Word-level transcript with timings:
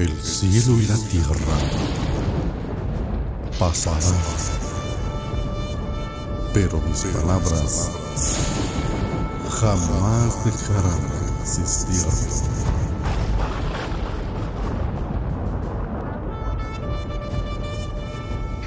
El 0.00 0.18
cielo 0.18 0.78
y 0.78 0.86
la 0.86 0.96
tierra 0.96 1.36
pasarán, 3.58 4.14
pero 6.54 6.80
mis 6.80 7.04
palabras 7.04 7.90
jamás 9.60 10.42
dejarán 10.46 11.02
de 11.06 11.42
existir. 11.42 12.10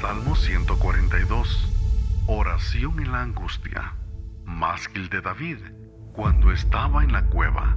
Salmo 0.00 0.36
142. 0.36 1.68
Oración 2.28 3.00
en 3.00 3.10
la 3.10 3.22
angustia. 3.22 3.94
Másquil 4.44 5.08
de 5.08 5.20
David 5.22 5.58
cuando 6.12 6.52
estaba 6.52 7.02
en 7.02 7.10
la 7.10 7.24
cueva. 7.24 7.76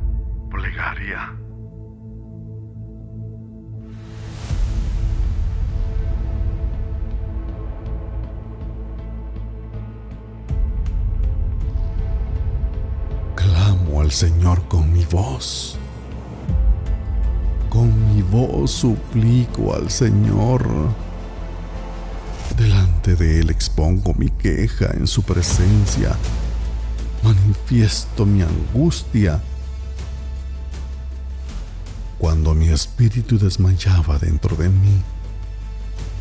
Plegaria. 0.52 1.34
Al 14.09 14.16
Señor 14.16 14.68
con 14.68 14.91
mi 14.91 15.05
voz. 15.05 15.77
Con 17.70 17.94
mi 18.08 18.23
voz 18.23 18.72
suplico 18.72 19.76
al 19.76 19.91
Señor. 19.91 20.68
Delante 22.58 23.16
de 23.16 23.40
Él 23.40 23.52
expongo 23.52 24.16
mi 24.16 24.32
queja 24.32 24.90
en 24.95 25.05
su 25.05 25.22
presencia. 25.22 26.18
Manifiesto 27.22 28.26
mi 28.26 28.41
angustia. 28.41 29.43
Cuando 32.18 32.55
mi 32.55 32.70
espíritu 32.70 33.38
desmayaba 33.38 34.18
dentro 34.18 34.55
de 34.55 34.70
mí, 34.70 35.04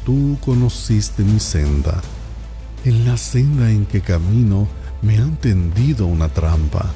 tú 0.05 0.37
conociste 0.45 1.23
mi 1.23 1.41
senda. 1.41 2.03
En 2.85 3.07
la 3.07 3.17
senda 3.17 3.71
en 3.71 3.87
que 3.87 4.03
camino 4.03 4.69
me 5.01 5.17
han 5.17 5.39
tendido 5.39 6.07
una 6.07 6.29
trampa. 6.29 6.93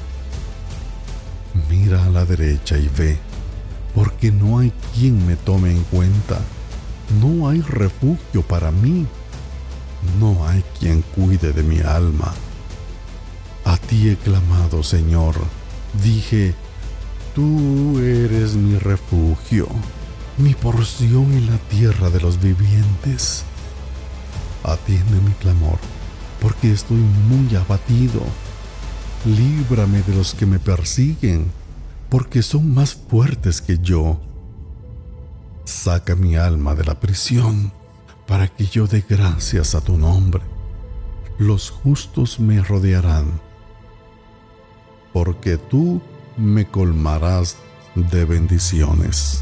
Mira 1.69 2.03
a 2.05 2.09
la 2.09 2.25
derecha 2.25 2.77
y 2.77 2.89
ve, 2.97 3.17
porque 3.93 4.31
no 4.31 4.59
hay 4.59 4.71
quien 4.93 5.25
me 5.27 5.35
tome 5.35 5.71
en 5.71 5.83
cuenta. 5.83 6.39
No 7.21 7.49
hay 7.49 7.61
refugio 7.61 8.41
para 8.41 8.71
mí. 8.71 9.05
No 10.19 10.47
hay 10.47 10.63
quien 10.79 11.01
cuide 11.01 11.53
de 11.53 11.63
mi 11.63 11.79
alma. 11.79 12.33
A 13.65 13.77
ti 13.77 14.09
he 14.09 14.15
clamado, 14.17 14.83
Señor. 14.83 15.35
Dije, 16.03 16.53
tú 17.35 17.99
eres 17.99 18.55
mi 18.55 18.77
refugio, 18.77 19.67
mi 20.37 20.53
porción 20.55 21.31
en 21.33 21.47
la 21.47 21.57
tierra 21.69 22.09
de 22.09 22.19
los 22.19 22.41
vivientes. 22.41 23.43
Atiende 24.63 25.21
mi 25.21 25.31
clamor, 25.33 25.77
porque 26.41 26.71
estoy 26.71 26.97
muy 26.97 27.55
abatido. 27.55 28.21
Líbrame 29.25 30.01
de 30.01 30.15
los 30.15 30.33
que 30.33 30.45
me 30.45 30.59
persiguen, 30.59 31.49
porque 32.09 32.41
son 32.41 32.73
más 32.73 32.93
fuertes 32.93 33.61
que 33.61 33.77
yo. 33.77 34.19
Saca 35.63 36.15
mi 36.15 36.35
alma 36.35 36.75
de 36.75 36.83
la 36.83 36.99
prisión, 36.99 37.71
para 38.27 38.49
que 38.49 38.65
yo 38.65 38.85
dé 38.85 39.03
gracias 39.07 39.75
a 39.75 39.81
tu 39.81 39.97
nombre. 39.97 40.43
Los 41.37 41.69
justos 41.69 42.37
me 42.39 42.61
rodearán, 42.61 43.39
porque 45.13 45.57
tú 45.57 46.01
me 46.35 46.67
colmarás 46.67 47.55
de 47.95 48.25
bendiciones. 48.25 49.41